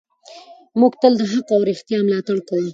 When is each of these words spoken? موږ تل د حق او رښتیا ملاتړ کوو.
موږ 0.79 0.93
تل 1.01 1.13
د 1.19 1.21
حق 1.31 1.47
او 1.55 1.61
رښتیا 1.69 1.99
ملاتړ 2.07 2.37
کوو. 2.47 2.69